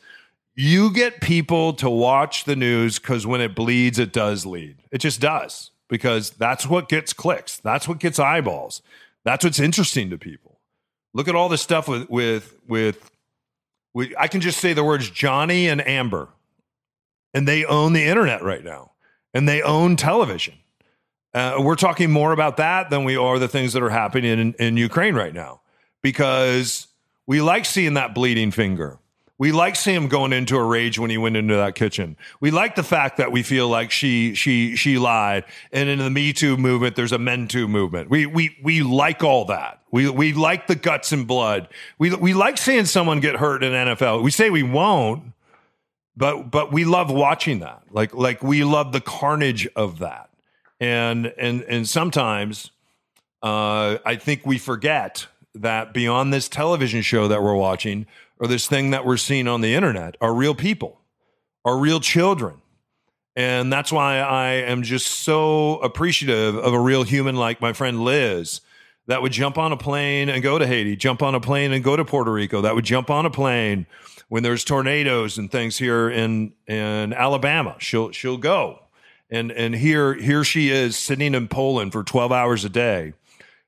[0.56, 4.78] you get people to watch the news because when it bleeds, it does lead.
[4.92, 7.58] It just does because that's what gets clicks.
[7.58, 8.82] That's what gets eyeballs.
[9.24, 10.60] That's what's interesting to people.
[11.14, 13.12] Look at all this stuff with with with.
[13.96, 16.28] With I can just say the words Johnny and Amber,
[17.34, 18.92] and they own the internet right now,
[19.34, 20.54] and they own television.
[21.34, 24.54] Uh, we're talking more about that than we are the things that are happening in,
[24.54, 25.62] in Ukraine right now
[26.02, 26.88] because
[27.26, 29.00] we like seeing that bleeding finger.
[29.38, 32.16] We like him going into a rage when he went into that kitchen.
[32.40, 35.44] We like the fact that we feel like she she she lied.
[35.74, 38.10] And in the Me Too movement, there's a Men Too movement.
[38.10, 39.82] We we we like all that.
[39.92, 41.68] We we like the guts and blood.
[41.98, 44.24] We we like seeing someone get hurt in NFL.
[44.24, 45.34] We say we won't,
[46.16, 47.84] but but we love watching that.
[47.92, 50.30] Like like we love the carnage of that.
[50.80, 52.72] And and and sometimes
[53.44, 58.08] uh, I think we forget that beyond this television show that we're watching
[58.40, 61.02] or this thing that we're seeing on the internet are real people,
[61.64, 62.62] are real children.
[63.36, 68.02] And that's why I am just so appreciative of a real human like my friend
[68.02, 68.62] Liz
[69.08, 71.84] that would jump on a plane and go to Haiti, jump on a plane and
[71.84, 73.86] go to Puerto Rico, that would jump on a plane
[74.30, 77.76] when there's tornadoes and things here in in Alabama.
[77.80, 78.80] She'll she'll go.
[79.30, 83.14] And and here here she is sitting in Poland for 12 hours a day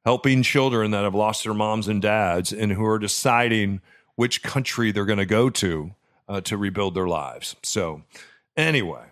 [0.06, 3.82] helping children that have lost their moms and dads and who are deciding
[4.18, 5.92] which country they're going to go to
[6.28, 7.56] uh, to rebuild their lives.
[7.64, 8.02] So,
[8.58, 9.06] anyway,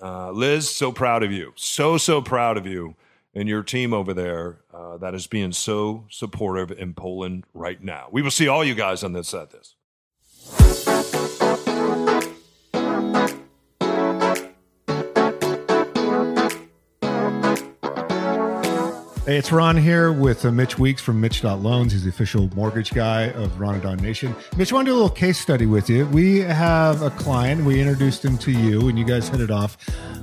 [0.00, 1.52] uh, Liz, so proud of you.
[1.56, 2.94] So, so proud of you
[3.34, 8.08] and your team over there uh, that is being so supportive in Poland right now.
[8.12, 9.74] We will see all you guys on this at this.
[19.26, 21.92] Hey, it's Ron here with uh, Mitch Weeks from Mitch.loans.
[21.92, 24.36] He's the official mortgage guy of Ron and Don Nation.
[24.58, 26.04] Mitch, I want to do a little case study with you.
[26.08, 29.78] We have a client, we introduced him to you, and you guys hit it off,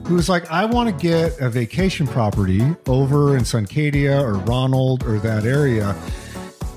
[0.05, 5.03] who was like, I want to get a vacation property over in Suncadia or Ronald
[5.03, 5.95] or that area.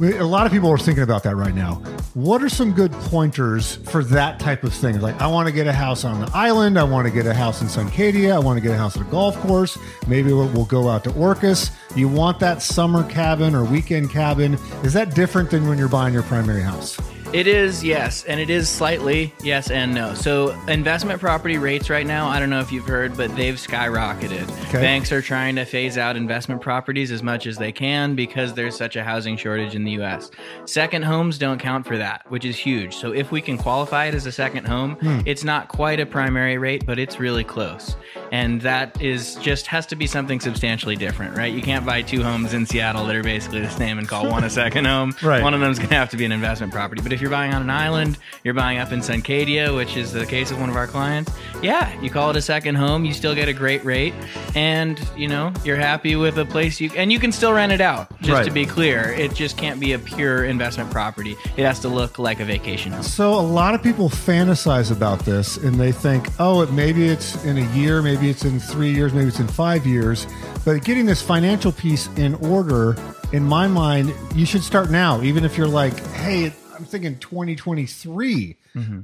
[0.00, 1.74] A lot of people are thinking about that right now.
[2.14, 5.00] What are some good pointers for that type of thing?
[5.00, 6.78] Like, I want to get a house on the island.
[6.78, 8.32] I want to get a house in Suncadia.
[8.32, 9.78] I want to get a house at a golf course.
[10.08, 11.70] Maybe we'll, we'll go out to Orcas.
[11.94, 14.54] You want that summer cabin or weekend cabin.
[14.82, 16.98] Is that different than when you're buying your primary house?
[17.34, 20.14] It is, yes, and it is slightly yes and no.
[20.14, 24.48] So, investment property rates right now, I don't know if you've heard, but they've skyrocketed.
[24.68, 24.80] Okay.
[24.80, 28.76] Banks are trying to phase out investment properties as much as they can because there's
[28.76, 30.30] such a housing shortage in the US.
[30.64, 32.94] Second homes don't count for that, which is huge.
[32.94, 35.18] So, if we can qualify it as a second home, hmm.
[35.26, 37.96] it's not quite a primary rate, but it's really close.
[38.34, 41.54] And that is just has to be something substantially different, right?
[41.54, 44.42] You can't buy two homes in Seattle that are basically the same and call one
[44.42, 45.14] a second home.
[45.22, 45.42] Right.
[45.42, 47.00] One of them's going to have to be an investment property.
[47.00, 50.26] But if you're buying on an island, you're buying up in Suncadia, which is the
[50.26, 51.32] case of one of our clients.
[51.62, 54.12] Yeah, you call it a second home, you still get a great rate,
[54.56, 57.80] and you know you're happy with a place you and you can still rent it
[57.80, 58.10] out.
[58.20, 58.44] Just Right.
[58.44, 61.36] to be clear, it just can't be a pure investment property.
[61.56, 63.02] It has to look like a vacation home.
[63.02, 67.42] So a lot of people fantasize about this and they think, oh, it, maybe it's
[67.44, 70.26] in a year, maybe it's in three years, maybe it's in five years.
[70.64, 72.96] But getting this financial piece in order,
[73.32, 78.56] in my mind, you should start now, even if you're like, hey, I'm thinking 2023.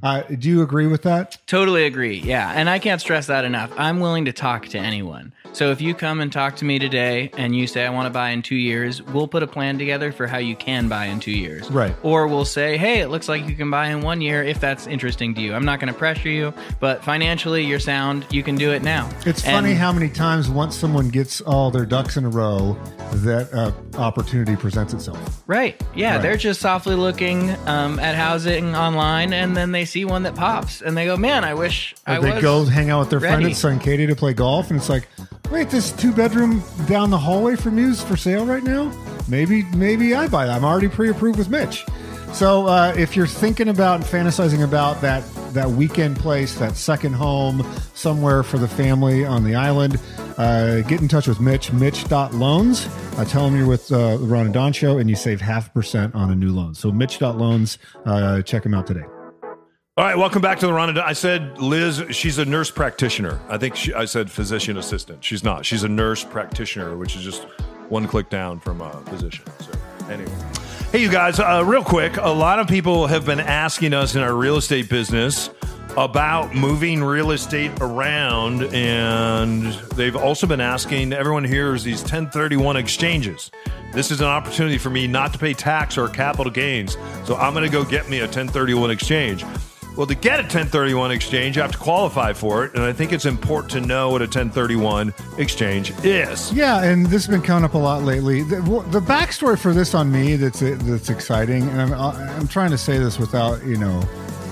[0.02, 1.38] Uh, do you agree with that?
[1.46, 2.18] Totally agree.
[2.18, 2.50] Yeah.
[2.50, 3.70] And I can't stress that enough.
[3.76, 5.32] I'm willing to talk to anyone.
[5.52, 8.10] So if you come and talk to me today and you say I want to
[8.10, 11.20] buy in 2 years, we'll put a plan together for how you can buy in
[11.20, 11.70] 2 years.
[11.70, 11.94] Right.
[12.02, 14.86] Or we'll say, "Hey, it looks like you can buy in 1 year if that's
[14.86, 18.54] interesting to you." I'm not going to pressure you, but financially you're sound, you can
[18.54, 19.08] do it now.
[19.26, 22.76] It's funny how many times once someone gets all their ducks in a row,
[23.12, 25.42] that uh, opportunity presents itself.
[25.48, 25.78] Right.
[25.96, 26.22] Yeah, Right.
[26.22, 30.80] they're just softly looking um, at housing online, and then they see one that pops,
[30.80, 33.18] and they go, "Man, I wish I Or they was." go hang out with their
[33.20, 33.50] friend ready.
[33.50, 35.08] at Suncadia to play golf, and it's like,
[35.50, 38.92] wait, this two bedroom down the hallway from you is for sale right now.
[39.28, 40.56] Maybe, maybe I buy that.
[40.56, 41.84] I'm already pre approved with Mitch.
[42.32, 47.12] So uh, if you're thinking about and fantasizing about that that weekend place, that second
[47.12, 49.98] home somewhere for the family on the island,
[50.38, 51.72] uh, get in touch with Mitch.
[51.72, 52.86] Mitch.loans.
[53.16, 56.14] Uh, tell him you're with uh, Ron and Don show, and you save half percent
[56.14, 56.74] on a new loan.
[56.74, 57.78] So Mitch.loans.
[58.06, 59.04] Uh, check him out today.
[59.96, 60.96] All right, welcome back to the Ron.
[60.96, 63.40] I said Liz, she's a nurse practitioner.
[63.48, 65.22] I think she, I said physician assistant.
[65.22, 65.66] She's not.
[65.66, 67.42] She's a nurse practitioner, which is just
[67.90, 69.44] one click down from a physician.
[69.58, 69.72] So
[70.08, 70.32] anyway,
[70.92, 72.16] hey, you guys, uh, real quick.
[72.18, 75.50] A lot of people have been asking us in our real estate business
[75.96, 81.12] about moving real estate around, and they've also been asking.
[81.12, 83.50] Everyone here is these 1031 exchanges.
[83.92, 87.52] This is an opportunity for me not to pay tax or capital gains, so I'm
[87.54, 89.44] going to go get me a 1031 exchange.
[90.00, 92.72] Well, to get a 1031 exchange, you have to qualify for it.
[92.72, 96.50] And I think it's important to know what a 1031 exchange is.
[96.54, 98.42] Yeah, and this has been coming up a lot lately.
[98.42, 102.78] The, the backstory for this on me that's that's exciting, and I'm I'm trying to
[102.78, 104.02] say this without you know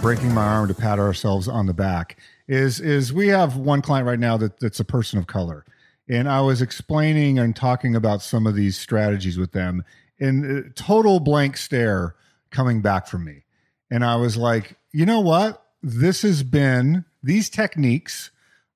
[0.02, 2.18] breaking my arm to pat ourselves on the back.
[2.46, 5.64] Is is we have one client right now that that's a person of color,
[6.10, 9.82] and I was explaining and talking about some of these strategies with them,
[10.20, 12.16] and uh, total blank stare
[12.50, 13.44] coming back from me,
[13.90, 15.62] and I was like, you know what?
[15.82, 18.30] This has been these techniques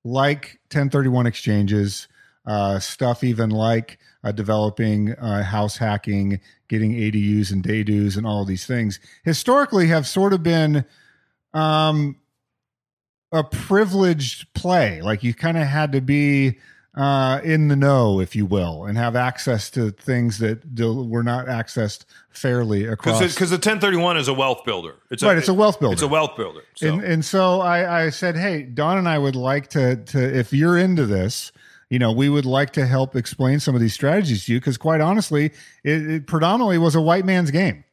[0.05, 2.09] like 1031 exchanges,
[2.47, 8.45] uh, stuff even like uh, developing uh, house hacking, getting ADUs and DADUs, and all
[8.45, 10.85] these things historically have sort of been
[11.55, 12.17] um,
[13.33, 15.01] a privileged play.
[15.03, 16.59] Like you kind of had to be
[16.95, 21.23] uh, in the know, if you will, and have access to things that do, were
[21.23, 23.21] not accessed fairly across.
[23.21, 24.97] Because the 1031 is a wealth builder.
[25.11, 25.95] It's Right, it's a wealth builder.
[25.95, 26.63] It's a wealth builder.
[26.75, 26.89] So.
[26.89, 30.53] And and so I, I said, hey, Don and I would like to to if
[30.53, 31.51] you're into this,
[31.89, 34.77] you know, we would like to help explain some of these strategies to you because
[34.77, 35.47] quite honestly,
[35.85, 37.85] it, it predominantly was a white man's game.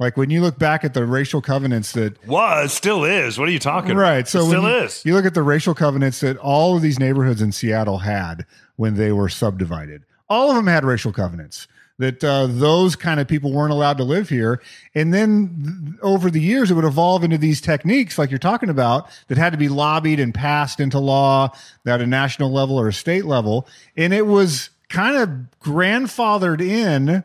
[0.00, 3.38] Like when you look back at the racial covenants that was, still is.
[3.38, 4.00] What are you talking about?
[4.00, 5.04] right, so it still you, is.
[5.04, 8.44] You look at the racial covenants that all of these neighborhoods in Seattle had
[8.76, 10.02] when they were subdivided.
[10.28, 14.04] All of them had racial covenants that uh, those kind of people weren't allowed to
[14.04, 14.60] live here.
[14.94, 18.68] And then th- over the years, it would evolve into these techniques like you're talking
[18.68, 21.52] about that had to be lobbied and passed into law
[21.86, 23.68] at a national level or a state level.
[23.96, 25.28] And it was kind of
[25.62, 27.22] grandfathered in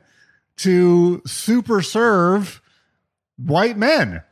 [0.59, 2.61] to super serve
[3.37, 4.23] white men.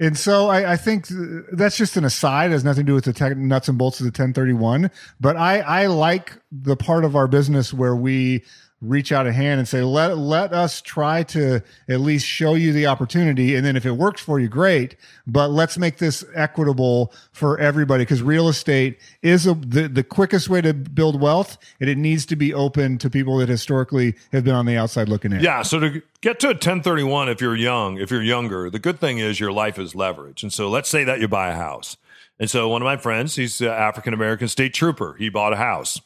[0.00, 1.06] And so I, I think
[1.52, 2.50] that's just an aside.
[2.50, 4.90] It has nothing to do with the tech, nuts and bolts of the 1031.
[5.20, 8.44] But I, I like the part of our business where we
[8.80, 12.72] reach out a hand and say, let, let us try to at least show you
[12.72, 13.56] the opportunity.
[13.56, 14.94] And then if it works for you, great.
[15.26, 20.48] But let's make this equitable for everybody because real estate is a, the, the quickest
[20.48, 21.58] way to build wealth.
[21.80, 25.08] And it needs to be open to people that historically have been on the outside
[25.08, 25.40] looking in.
[25.40, 29.00] Yeah, so to get to a 1031 if you're young, if you're younger, the good
[29.00, 30.44] thing is your life is leverage.
[30.44, 31.96] And so let's say that you buy a house.
[32.38, 35.16] And so one of my friends, he's an African American state trooper.
[35.18, 36.00] He bought a house.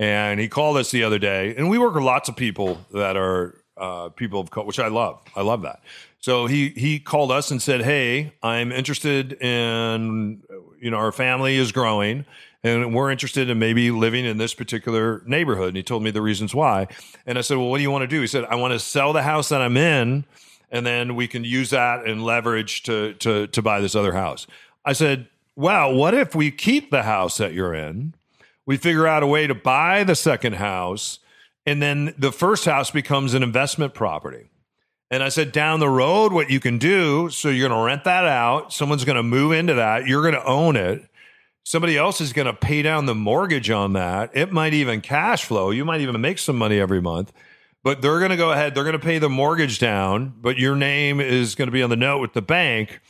[0.00, 3.18] And he called us the other day, and we work with lots of people that
[3.18, 5.20] are uh, people of color, which I love.
[5.36, 5.82] I love that.
[6.20, 10.42] So he he called us and said, "Hey, I'm interested in
[10.80, 12.24] you know our family is growing,
[12.64, 16.22] and we're interested in maybe living in this particular neighborhood." And he told me the
[16.22, 16.88] reasons why.
[17.26, 18.78] And I said, "Well, what do you want to do?" He said, "I want to
[18.78, 20.24] sell the house that I'm in,
[20.70, 24.46] and then we can use that and leverage to to to buy this other house."
[24.82, 28.14] I said, "Well, what if we keep the house that you're in?"
[28.66, 31.18] We figure out a way to buy the second house
[31.66, 34.50] and then the first house becomes an investment property.
[35.10, 38.04] And i said down the road what you can do so you're going to rent
[38.04, 38.72] that out.
[38.72, 40.06] Someone's going to move into that.
[40.06, 41.02] You're going to own it.
[41.64, 44.30] Somebody else is going to pay down the mortgage on that.
[44.34, 45.70] It might even cash flow.
[45.70, 47.32] You might even make some money every month
[47.82, 48.74] but they're going to go ahead.
[48.74, 51.90] They're going to pay the mortgage down but your name is going to be on
[51.90, 53.00] the note with the bank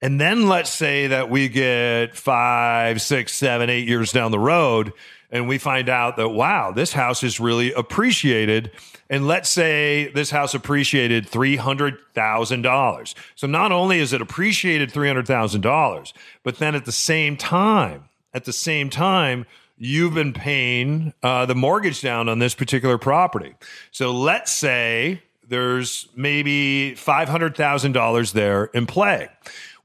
[0.00, 4.92] and then let's say that we get five, six, seven, eight years down the road,
[5.30, 8.70] and we find out that, wow, this house is really appreciated.
[9.10, 13.14] And let's say this house appreciated $300,000.
[13.34, 18.52] So not only is it appreciated $300,000, but then at the same time, at the
[18.52, 19.46] same time,
[19.76, 23.54] you've been paying uh, the mortgage down on this particular property.
[23.90, 29.28] So let's say there's maybe $500,000 there in play.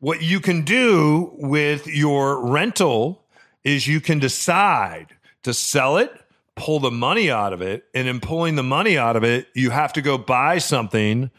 [0.04, 3.24] What you can do with your rental
[3.64, 6.12] is you can decide to sell it,
[6.58, 9.70] pull the money out of it, and in pulling the money out of it, you
[9.70, 11.32] have to go buy something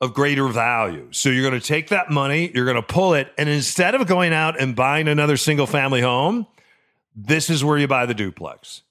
[0.00, 1.06] of greater value.
[1.12, 4.08] So you're going to take that money, you're going to pull it, and instead of
[4.08, 6.48] going out and buying another single family home,
[7.14, 8.82] this is where you buy the duplex.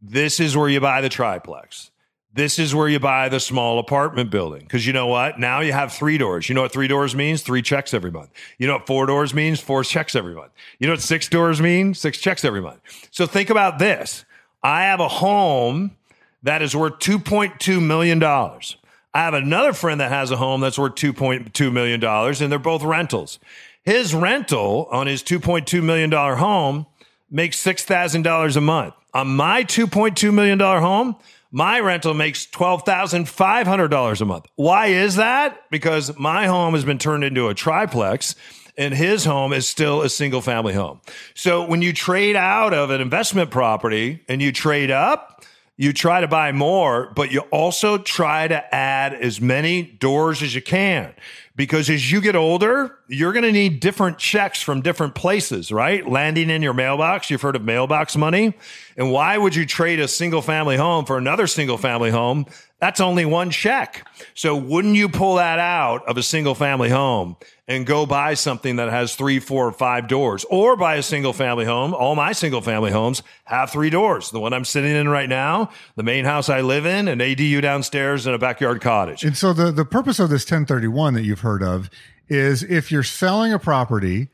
[0.00, 1.90] This is where you buy the triplex.
[2.32, 4.62] This is where you buy the small apartment building.
[4.62, 5.40] Because you know what?
[5.40, 6.48] Now you have three doors.
[6.48, 7.42] You know what three doors means?
[7.42, 8.30] Three checks every month.
[8.58, 9.60] You know what four doors means?
[9.60, 10.52] Four checks every month.
[10.78, 11.92] You know what six doors mean?
[11.92, 12.80] Six checks every month.
[13.10, 14.24] So think about this.
[14.62, 15.96] I have a home
[16.42, 18.22] that is worth $2.2 million.
[18.22, 22.82] I have another friend that has a home that's worth $2.2 million, and they're both
[22.82, 23.40] rentals.
[23.82, 26.86] His rental on his $2.2 million home
[27.30, 28.94] makes $6,000 a month.
[29.14, 31.16] On my $2.2 million home,
[31.50, 34.46] my rental makes $12,500 a month.
[34.56, 35.70] Why is that?
[35.70, 38.34] Because my home has been turned into a triplex
[38.76, 41.00] and his home is still a single family home.
[41.34, 45.44] So when you trade out of an investment property and you trade up,
[45.76, 50.54] you try to buy more, but you also try to add as many doors as
[50.54, 51.14] you can.
[51.60, 56.08] Because as you get older, you're going to need different checks from different places, right?
[56.08, 57.28] Landing in your mailbox.
[57.28, 58.54] You've heard of mailbox money.
[58.96, 62.46] And why would you trade a single family home for another single family home?
[62.80, 64.06] That's only one check.
[64.34, 67.36] So wouldn't you pull that out of a single family home
[67.68, 71.66] and go buy something that has three, four, five doors or buy a single family
[71.66, 71.92] home?
[71.92, 74.30] All my single family homes have three doors.
[74.30, 77.60] The one I'm sitting in right now, the main house I live in, an ADU
[77.60, 79.24] downstairs and a backyard cottage.
[79.24, 81.90] And so the, the purpose of this 1031 that you've heard of
[82.28, 84.28] is if you're selling a property,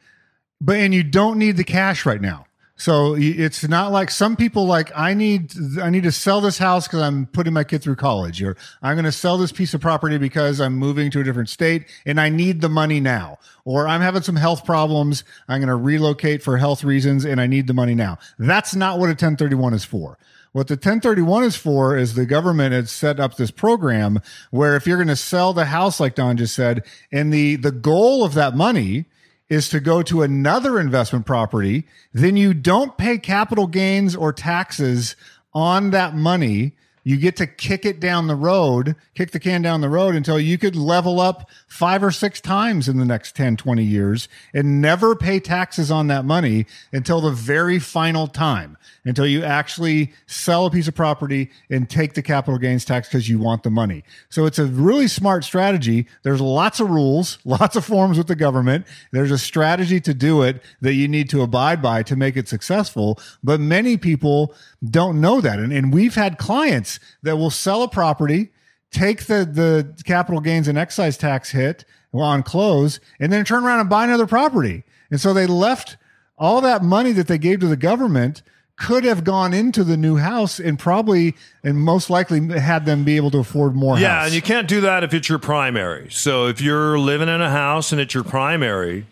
[0.60, 2.46] but and you don't need the cash right now.
[2.78, 6.86] So it's not like some people like I need I need to sell this house
[6.86, 9.80] because I'm putting my kid through college, or I'm going to sell this piece of
[9.80, 13.88] property because I'm moving to a different state and I need the money now, or
[13.88, 17.66] I'm having some health problems, I'm going to relocate for health reasons and I need
[17.66, 18.18] the money now.
[18.38, 20.18] That's not what a 1031 is for.
[20.52, 24.20] What the 1031 is for is the government has set up this program
[24.50, 27.72] where if you're going to sell the house, like Don just said, and the the
[27.72, 29.06] goal of that money
[29.48, 35.16] is to go to another investment property, then you don't pay capital gains or taxes
[35.54, 36.72] on that money.
[37.06, 40.40] You get to kick it down the road, kick the can down the road until
[40.40, 44.82] you could level up five or six times in the next 10, 20 years and
[44.82, 50.66] never pay taxes on that money until the very final time until you actually sell
[50.66, 54.02] a piece of property and take the capital gains tax because you want the money.
[54.28, 56.08] So it's a really smart strategy.
[56.24, 58.84] There's lots of rules, lots of forms with the government.
[59.12, 62.48] There's a strategy to do it that you need to abide by to make it
[62.48, 63.20] successful.
[63.44, 64.52] But many people
[64.84, 65.60] don't know that.
[65.60, 68.50] And, and we've had clients that will sell a property,
[68.90, 73.80] take the, the capital gains and excise tax hit on close, and then turn around
[73.80, 74.84] and buy another property.
[75.10, 75.96] And so they left
[76.38, 78.42] all that money that they gave to the government
[78.76, 81.34] could have gone into the new house and probably
[81.64, 84.26] and most likely had them be able to afford more yeah, house.
[84.26, 86.10] and you can't do that if it's your primary.
[86.10, 89.06] So if you're living in a house and it's your primary,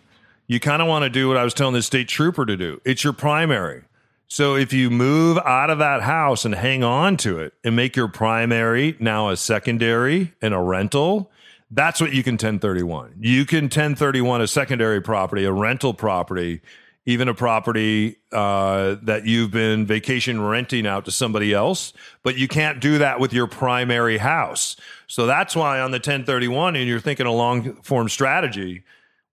[0.47, 2.79] you kind of want to do what I was telling the state trooper to do.
[2.85, 3.83] It's your primary.
[4.27, 7.95] So if you move out of that house and hang on to it and make
[7.95, 11.31] your primary now a secondary and a rental,
[11.71, 13.15] that's what you can 1031.
[13.19, 16.61] You can 1031 a secondary property, a rental property
[17.05, 22.47] even a property uh, that you've been vacation renting out to somebody else, but you
[22.47, 24.75] can't do that with your primary house.
[25.07, 28.83] So that's why on the 1031, and you're thinking a long form strategy,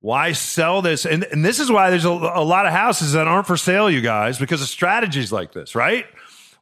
[0.03, 1.07] why sell this?
[1.07, 3.89] And, and this is why there's a, a lot of houses that aren't for sale,
[3.89, 6.05] you guys, because of strategies like this, right?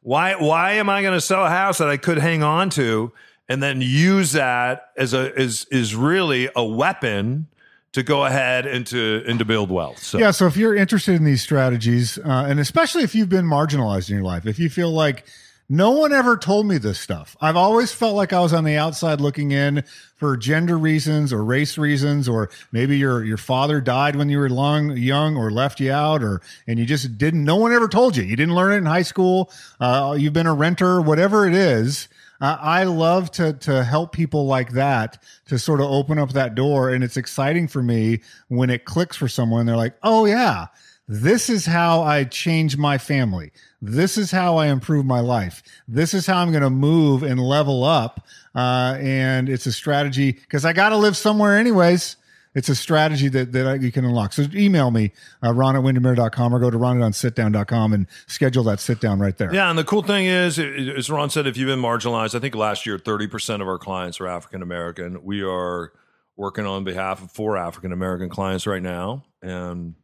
[0.03, 3.11] Why, why am I going to sell a house that I could hang on to
[3.49, 7.47] and then use that as a, is, is really a weapon
[7.93, 10.01] to go ahead and to and to build wealth.
[10.01, 13.45] So yeah, so if you're interested in these strategies, uh, and especially if you've been
[13.45, 15.25] marginalized in your life, if you feel like
[15.71, 18.75] no one ever told me this stuff, I've always felt like I was on the
[18.75, 19.85] outside looking in
[20.17, 24.49] for gender reasons or race reasons, or maybe your your father died when you were
[24.49, 27.45] long young or left you out, or and you just didn't.
[27.45, 28.23] No one ever told you.
[28.23, 29.49] You didn't learn it in high school.
[29.79, 32.09] Uh, you've been a renter, whatever it is.
[32.41, 36.53] Uh, I love to to help people like that to sort of open up that
[36.53, 38.19] door, and it's exciting for me
[38.49, 39.67] when it clicks for someone.
[39.67, 40.67] They're like, "Oh yeah,
[41.07, 43.51] this is how I change my family.
[43.81, 45.63] This is how I improve my life.
[45.87, 48.25] This is how I'm going to move and level up."
[48.55, 52.17] Uh, and it's a strategy because I got to live somewhere anyways.
[52.53, 54.33] it's a strategy that, that I- you can unlock.
[54.33, 58.99] So email me, uh, ron at windermere.com or go to ronadonsitdown.com and schedule that sit
[58.99, 59.53] down right there.
[59.53, 62.53] Yeah, and the cool thing is, as Ron said, if you've been marginalized, I think
[62.55, 65.23] last year thirty percent of our clients are African American.
[65.23, 65.93] We are
[66.35, 69.95] working on behalf of four African American clients right now, and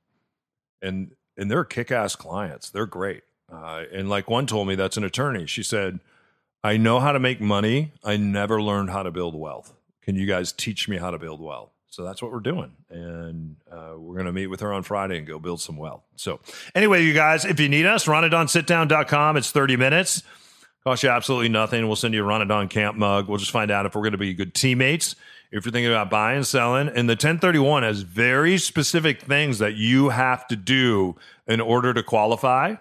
[0.81, 2.69] and and they're kick-ass clients.
[2.69, 3.23] They're great.
[3.51, 5.45] Uh, and like one told me, that's an attorney.
[5.45, 5.99] She said,
[6.63, 7.93] "I know how to make money.
[8.03, 9.73] I never learned how to build wealth.
[10.01, 13.55] Can you guys teach me how to build wealth?" So that's what we're doing, and
[13.71, 16.03] uh, we're going to meet with her on Friday and go build some wealth.
[16.15, 16.39] So
[16.75, 19.37] anyway, you guys, if you need us, ronadonsitdown.com.
[19.37, 20.23] It's thirty minutes.
[20.83, 21.85] Cost you absolutely nothing.
[21.87, 23.27] We'll send you a Ronadon camp mug.
[23.27, 25.15] We'll just find out if we're going to be good teammates.
[25.51, 30.09] If you're thinking about buying, selling, and the 1031 has very specific things that you
[30.09, 31.15] have to do
[31.47, 32.75] in order to qualify.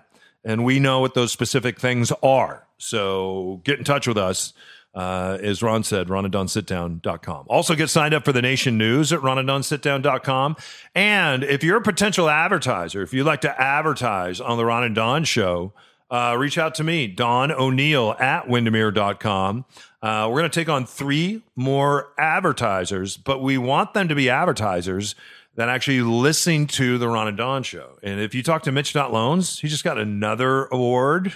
[0.44, 2.66] And we know what those specific things are.
[2.78, 4.52] So get in touch with us.
[4.94, 7.44] Uh, as Ron said, ronadonsitdown.com.
[7.48, 10.56] Also get signed up for the Nation News at ronadonsitdown.com.
[10.94, 14.94] And if you're a potential advertiser, if you'd like to advertise on the Ron and
[14.94, 15.74] Don show,
[16.10, 19.64] uh, reach out to me, Don O'Neill at Windermere.com.
[20.02, 24.30] Uh, we're going to take on three more advertisers, but we want them to be
[24.30, 25.14] advertisers
[25.56, 27.98] that actually listen to the Ron and Don show.
[28.02, 31.32] And if you talk to Mitch Not Loans, he just got another award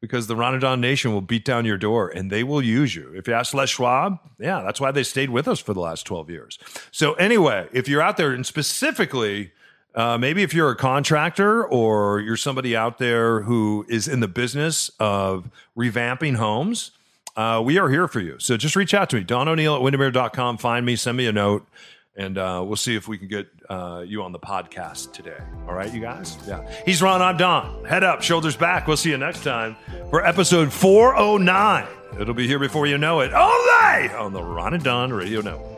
[0.00, 2.94] because the Ron and Don Nation will beat down your door and they will use
[2.94, 3.12] you.
[3.14, 6.04] If you ask Les Schwab, yeah, that's why they stayed with us for the last
[6.04, 6.58] 12 years.
[6.90, 9.52] So, anyway, if you're out there and specifically,
[9.94, 14.28] uh, maybe if you're a contractor or you're somebody out there who is in the
[14.28, 16.92] business of revamping homes,
[17.36, 18.36] uh, we are here for you.
[18.38, 20.58] So just reach out to me, Don O'Neill at windermere.com.
[20.58, 21.66] Find me, send me a note,
[22.16, 25.38] and uh, we'll see if we can get uh, you on the podcast today.
[25.66, 26.36] All right, you guys?
[26.46, 26.68] Yeah.
[26.84, 27.84] He's Ron, I'm Don.
[27.84, 28.86] Head up, shoulders back.
[28.88, 29.76] We'll see you next time
[30.10, 31.86] for episode 409.
[32.20, 33.32] It'll be here before you know it.
[33.32, 35.77] Only on the Ron and Don Radio Network.